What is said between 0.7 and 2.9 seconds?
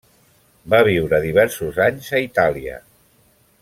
Va viure diversos anys a Itàlia.